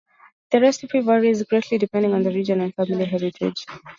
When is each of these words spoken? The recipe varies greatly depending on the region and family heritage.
The 0.49 0.59
recipe 0.59 1.01
varies 1.01 1.43
greatly 1.43 1.77
depending 1.77 2.15
on 2.15 2.23
the 2.23 2.31
region 2.31 2.59
and 2.59 2.73
family 2.73 3.05
heritage. 3.05 3.67